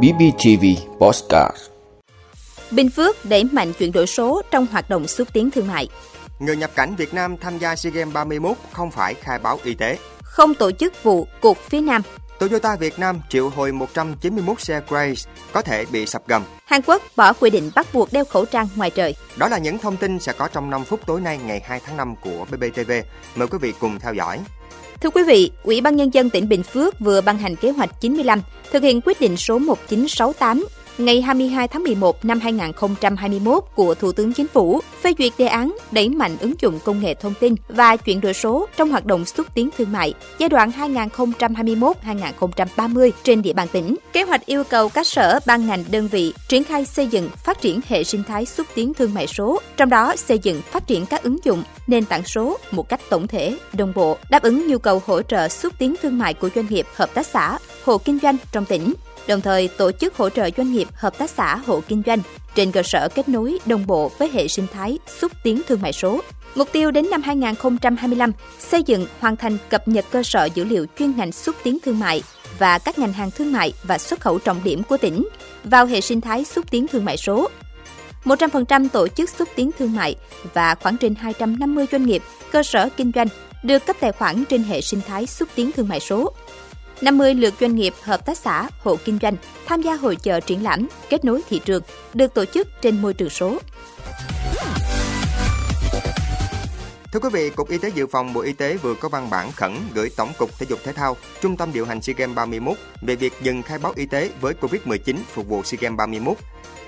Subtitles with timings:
[0.00, 0.64] BBTV
[0.98, 1.56] Postcard
[2.70, 5.88] Bình Phước đẩy mạnh chuyển đổi số trong hoạt động xúc tiến thương mại.
[6.38, 9.74] Người nhập cảnh Việt Nam tham gia SEA Games 31 không phải khai báo y
[9.74, 9.98] tế.
[10.22, 12.02] Không tổ chức vụ cục phía Nam.
[12.38, 15.22] Toyota Việt Nam triệu hồi 191 xe Grace
[15.52, 16.42] có thể bị sập gầm.
[16.64, 19.14] Hàn Quốc bỏ quy định bắt buộc đeo khẩu trang ngoài trời.
[19.36, 21.96] Đó là những thông tin sẽ có trong 5 phút tối nay ngày 2 tháng
[21.96, 22.92] 5 của BBTV.
[23.34, 24.40] Mời quý vị cùng theo dõi.
[25.02, 28.00] Thưa quý vị, Ủy ban Nhân dân tỉnh Bình Phước vừa ban hành kế hoạch
[28.00, 28.42] 95
[28.72, 30.66] thực hiện quyết định số 1968
[30.98, 35.76] ngày 22 tháng 11 năm 2021 của Thủ tướng Chính phủ phê duyệt đề án
[35.92, 39.24] đẩy mạnh ứng dụng công nghệ thông tin và chuyển đổi số trong hoạt động
[39.24, 43.96] xúc tiến thương mại giai đoạn 2021-2030 trên địa bàn tỉnh.
[44.12, 47.60] Kế hoạch yêu cầu các sở, ban ngành, đơn vị triển khai xây dựng, phát
[47.60, 51.06] triển hệ sinh thái xúc tiến thương mại số, trong đó xây dựng, phát triển
[51.06, 54.78] các ứng dụng, nền tảng số một cách tổng thể, đồng bộ, đáp ứng nhu
[54.78, 58.18] cầu hỗ trợ xúc tiến thương mại của doanh nghiệp, hợp tác xã, hộ kinh
[58.22, 58.94] doanh trong tỉnh
[59.26, 62.18] đồng thời tổ chức hỗ trợ doanh nghiệp, hợp tác xã, hộ kinh doanh
[62.54, 65.92] trên cơ sở kết nối đồng bộ với hệ sinh thái xúc tiến thương mại
[65.92, 66.20] số.
[66.54, 70.86] Mục tiêu đến năm 2025 xây dựng hoàn thành cập nhật cơ sở dữ liệu
[70.98, 72.22] chuyên ngành xúc tiến thương mại
[72.58, 75.28] và các ngành hàng thương mại và xuất khẩu trọng điểm của tỉnh
[75.64, 77.48] vào hệ sinh thái xúc tiến thương mại số.
[78.24, 80.16] 100% tổ chức xúc tiến thương mại
[80.54, 83.28] và khoảng trên 250 doanh nghiệp, cơ sở kinh doanh
[83.62, 86.32] được cấp tài khoản trên hệ sinh thái xúc tiến thương mại số.
[87.02, 89.36] 50 lượt doanh nghiệp, hợp tác xã, hộ kinh doanh
[89.66, 91.82] tham gia hội chợ triển lãm kết nối thị trường
[92.14, 93.58] được tổ chức trên môi trường số.
[97.12, 99.52] Thưa quý vị, Cục Y tế Dự phòng Bộ Y tế vừa có văn bản
[99.52, 102.76] khẩn gửi Tổng cục Thể dục Thể thao, Trung tâm điều hành SEA Games 31
[103.02, 106.36] về việc dừng khai báo y tế với Covid-19 phục vụ SEA Games 31.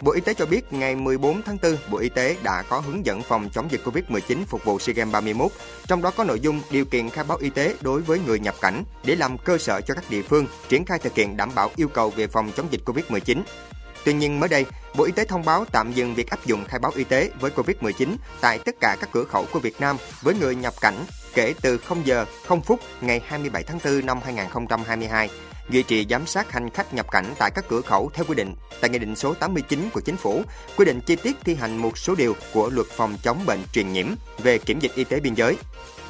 [0.01, 3.07] Bộ Y tế cho biết ngày 14 tháng 4, Bộ Y tế đã có hướng
[3.07, 5.53] dẫn phòng chống dịch Covid-19 phục vụ SEA Games 31,
[5.87, 8.55] trong đó có nội dung điều kiện khai báo y tế đối với người nhập
[8.61, 11.71] cảnh để làm cơ sở cho các địa phương triển khai thực hiện đảm bảo
[11.77, 13.43] yêu cầu về phòng chống dịch Covid-19.
[14.05, 14.67] Tuy nhiên mới đây,
[14.97, 17.51] Bộ Y tế thông báo tạm dừng việc áp dụng khai báo y tế với
[17.51, 20.97] COVID-19 tại tất cả các cửa khẩu của Việt Nam với người nhập cảnh
[21.35, 25.31] kể từ 0 giờ 0 phút ngày 27 tháng 4 năm 2022
[25.71, 28.55] duy trì giám sát hành khách nhập cảnh tại các cửa khẩu theo quy định
[28.81, 30.43] tại Nghị định số 89 của Chính phủ,
[30.77, 33.93] quy định chi tiết thi hành một số điều của Luật phòng chống bệnh truyền
[33.93, 34.07] nhiễm
[34.39, 35.57] về kiểm dịch y tế biên giới.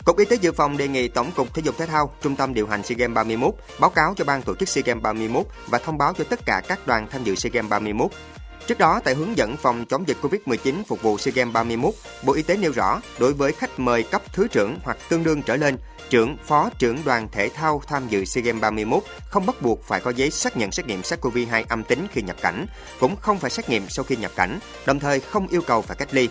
[0.05, 2.55] Cục Y tế Dự phòng đề nghị Tổng cục Thể dục Thể thao, Trung tâm
[2.55, 5.79] điều hành SEA Games 31 báo cáo cho ban tổ chức SEA Games 31 và
[5.79, 8.11] thông báo cho tất cả các đoàn tham dự SEA Games 31
[8.67, 12.33] Trước đó, tại hướng dẫn phòng chống dịch COVID-19 phục vụ SEA Games 31, Bộ
[12.33, 15.57] Y tế nêu rõ, đối với khách mời cấp thứ trưởng hoặc tương đương trở
[15.57, 15.77] lên,
[16.11, 20.01] trưởng, phó trưởng đoàn thể thao tham dự SEA Games 31 không bắt buộc phải
[20.01, 22.67] có giấy xác nhận xét nghiệm SARS-CoV-2 âm tính khi nhập cảnh,
[23.01, 25.97] cũng không phải xét nghiệm sau khi nhập cảnh, đồng thời không yêu cầu phải
[25.97, 26.29] cách ly.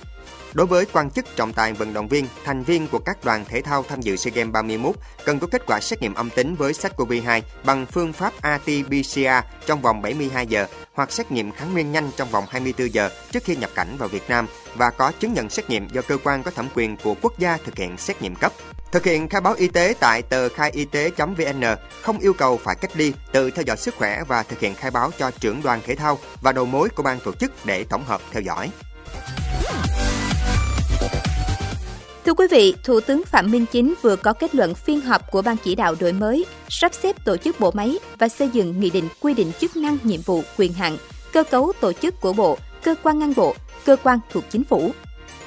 [0.53, 3.61] Đối với quan chức trọng tài vận động viên, thành viên của các đoàn thể
[3.61, 4.95] thao tham dự SEA Games 31
[5.25, 9.81] cần có kết quả xét nghiệm âm tính với SARS-CoV-2 bằng phương pháp RT-PCR trong
[9.81, 13.55] vòng 72 giờ hoặc xét nghiệm kháng nguyên nhanh trong vòng 24 giờ trước khi
[13.55, 16.51] nhập cảnh vào Việt Nam và có chứng nhận xét nghiệm do cơ quan có
[16.51, 18.51] thẩm quyền của quốc gia thực hiện xét nghiệm cấp.
[18.91, 21.63] Thực hiện khai báo y tế tại tờ khai y tế.vn,
[22.01, 24.91] không yêu cầu phải cách ly, tự theo dõi sức khỏe và thực hiện khai
[24.91, 28.03] báo cho trưởng đoàn thể thao và đầu mối của ban tổ chức để tổng
[28.05, 28.71] hợp theo dõi.
[32.25, 35.41] Thưa quý vị, Thủ tướng Phạm Minh Chính vừa có kết luận phiên họp của
[35.41, 38.89] Ban chỉ đạo đổi mới, sắp xếp tổ chức bộ máy và xây dựng nghị
[38.89, 40.97] định quy định chức năng, nhiệm vụ, quyền hạn,
[41.33, 44.91] cơ cấu tổ chức của Bộ, cơ quan ngang bộ, cơ quan thuộc chính phủ.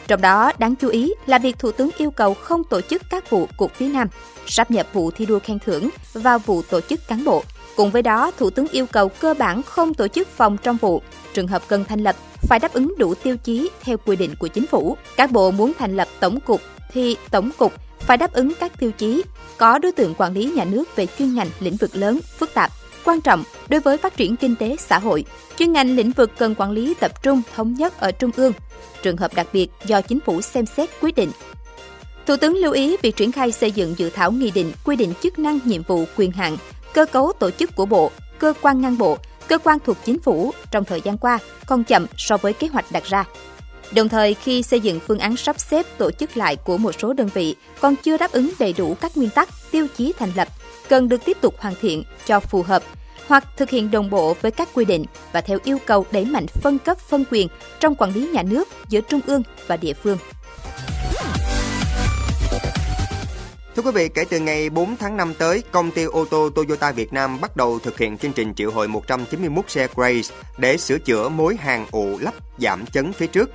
[0.07, 3.31] Trong đó, đáng chú ý là việc Thủ tướng yêu cầu không tổ chức các
[3.31, 4.09] vụ cục phía Nam,
[4.47, 7.43] sắp nhập vụ thi đua khen thưởng vào vụ tổ chức cán bộ.
[7.77, 11.03] Cùng với đó, Thủ tướng yêu cầu cơ bản không tổ chức phòng trong vụ.
[11.35, 14.49] Trường hợp cần thành lập phải đáp ứng đủ tiêu chí theo quy định của
[14.49, 14.97] chính phủ.
[15.17, 16.61] Các bộ muốn thành lập tổng cục
[16.93, 19.23] thì tổng cục phải đáp ứng các tiêu chí,
[19.57, 22.71] có đối tượng quản lý nhà nước về chuyên ngành lĩnh vực lớn, phức tạp,
[23.05, 25.25] quan trọng đối với phát triển kinh tế xã hội.
[25.59, 28.53] Chuyên ngành lĩnh vực cần quản lý tập trung thống nhất ở trung ương.
[29.03, 31.31] Trường hợp đặc biệt do chính phủ xem xét quyết định.
[32.27, 35.13] Thủ tướng lưu ý việc triển khai xây dựng dự thảo nghị định quy định
[35.23, 36.57] chức năng, nhiệm vụ, quyền hạn,
[36.97, 40.53] cơ cấu tổ chức của bộ, cơ quan ngang bộ, cơ quan thuộc chính phủ
[40.71, 43.25] trong thời gian qua còn chậm so với kế hoạch đặt ra.
[43.93, 47.13] Đồng thời, khi xây dựng phương án sắp xếp tổ chức lại của một số
[47.13, 50.49] đơn vị còn chưa đáp ứng đầy đủ các nguyên tắc, tiêu chí thành lập,
[50.89, 52.83] cần được tiếp tục hoàn thiện cho phù hợp
[53.27, 56.47] hoặc thực hiện đồng bộ với các quy định và theo yêu cầu đẩy mạnh
[56.47, 57.49] phân cấp phân quyền
[57.81, 60.19] trong quản lý nhà nước giữa trung ương và địa phương.
[63.77, 66.93] Thưa quý vị, kể từ ngày 4 tháng 5 tới, công ty ô tô Toyota
[66.93, 70.99] Việt Nam bắt đầu thực hiện chương trình triệu hồi 191 xe Grace để sửa
[70.99, 73.51] chữa mối hàng ụ lắp giảm chấn phía trước.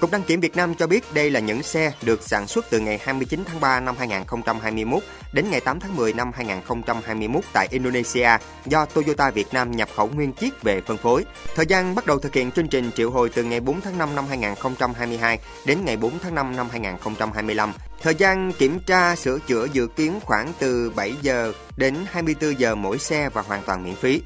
[0.00, 2.80] Cục đăng kiểm Việt Nam cho biết đây là những xe được sản xuất từ
[2.80, 5.02] ngày 29 tháng 3 năm 2021
[5.32, 8.28] đến ngày 8 tháng 10 năm 2021 tại Indonesia
[8.66, 11.24] do Toyota Việt Nam nhập khẩu nguyên chiếc về phân phối.
[11.54, 14.14] Thời gian bắt đầu thực hiện chương trình triệu hồi từ ngày 4 tháng 5
[14.14, 17.72] năm 2022 đến ngày 4 tháng 5 năm 2025.
[18.02, 22.74] Thời gian kiểm tra, sửa chữa dự kiến khoảng từ 7 giờ đến 24 giờ
[22.74, 24.22] mỗi xe và hoàn toàn miễn phí.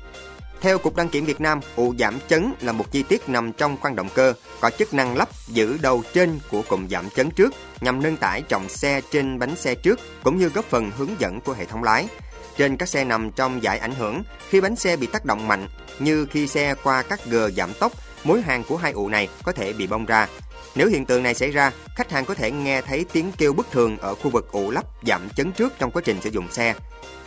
[0.65, 3.77] Theo Cục Đăng kiểm Việt Nam, ụ giảm chấn là một chi tiết nằm trong
[3.77, 7.55] khoang động cơ, có chức năng lắp giữ đầu trên của cụm giảm chấn trước
[7.81, 11.41] nhằm nâng tải trọng xe trên bánh xe trước cũng như góp phần hướng dẫn
[11.41, 12.09] của hệ thống lái.
[12.57, 15.69] Trên các xe nằm trong giải ảnh hưởng, khi bánh xe bị tác động mạnh,
[15.99, 17.93] như khi xe qua các gờ giảm tốc,
[18.25, 20.29] mối hàng của hai ụ này có thể bị bong ra.
[20.75, 23.71] Nếu hiện tượng này xảy ra, khách hàng có thể nghe thấy tiếng kêu bất
[23.71, 26.75] thường ở khu vực ụ lắp giảm chấn trước trong quá trình sử dụng xe.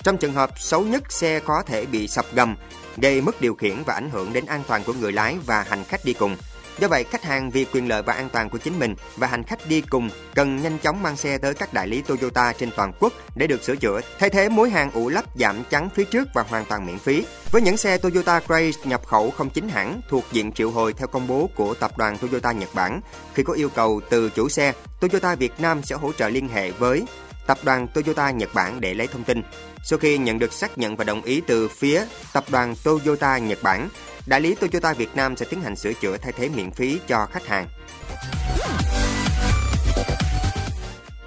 [0.03, 2.55] Trong trường hợp xấu nhất, xe có thể bị sập gầm,
[2.97, 5.83] gây mất điều khiển và ảnh hưởng đến an toàn của người lái và hành
[5.83, 6.37] khách đi cùng.
[6.79, 9.43] Do vậy, khách hàng vì quyền lợi và an toàn của chính mình và hành
[9.43, 12.91] khách đi cùng cần nhanh chóng mang xe tới các đại lý Toyota trên toàn
[12.99, 16.27] quốc để được sửa chữa, thay thế mối hàng ủ lắp giảm chắn phía trước
[16.33, 17.25] và hoàn toàn miễn phí.
[17.51, 21.07] Với những xe Toyota Grace nhập khẩu không chính hãng thuộc diện triệu hồi theo
[21.07, 23.01] công bố của tập đoàn Toyota Nhật Bản,
[23.33, 26.71] khi có yêu cầu từ chủ xe, Toyota Việt Nam sẽ hỗ trợ liên hệ
[26.71, 27.05] với
[27.47, 29.41] tập đoàn Toyota Nhật Bản để lấy thông tin.
[29.83, 33.63] Sau khi nhận được xác nhận và đồng ý từ phía tập đoàn Toyota Nhật
[33.63, 33.89] Bản,
[34.27, 37.27] đại lý Toyota Việt Nam sẽ tiến hành sửa chữa thay thế miễn phí cho
[37.31, 37.67] khách hàng.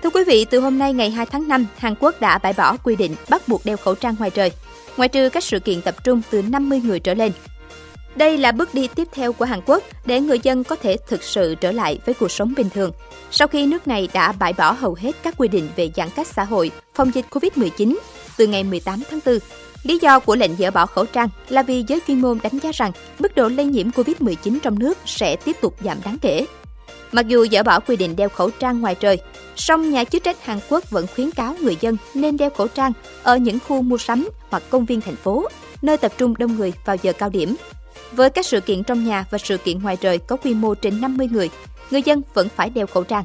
[0.02, 2.76] Thưa quý vị, từ hôm nay ngày 2 tháng 5, Hàn Quốc đã bãi bỏ
[2.76, 4.52] quy định bắt buộc đeo khẩu trang ngoài trời,
[4.96, 7.32] ngoại trừ các sự kiện tập trung từ 50 người trở lên.
[8.16, 11.22] Đây là bước đi tiếp theo của Hàn Quốc để người dân có thể thực
[11.22, 12.92] sự trở lại với cuộc sống bình thường.
[13.30, 16.26] Sau khi nước này đã bãi bỏ hầu hết các quy định về giãn cách
[16.26, 17.96] xã hội, phòng dịch COVID-19
[18.36, 19.38] từ ngày 18 tháng 4,
[19.82, 22.70] Lý do của lệnh dỡ bỏ khẩu trang là vì giới chuyên môn đánh giá
[22.74, 26.46] rằng mức độ lây nhiễm COVID-19 trong nước sẽ tiếp tục giảm đáng kể.
[27.12, 29.18] Mặc dù dỡ bỏ quy định đeo khẩu trang ngoài trời,
[29.56, 32.92] song nhà chức trách Hàn Quốc vẫn khuyến cáo người dân nên đeo khẩu trang
[33.22, 35.48] ở những khu mua sắm hoặc công viên thành phố,
[35.82, 37.56] nơi tập trung đông người vào giờ cao điểm.
[38.12, 41.00] Với các sự kiện trong nhà và sự kiện ngoài trời có quy mô trên
[41.00, 41.50] 50 người,
[41.90, 43.24] người dân vẫn phải đeo khẩu trang.